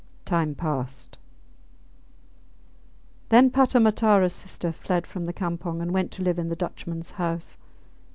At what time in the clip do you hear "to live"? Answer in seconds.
6.13-6.39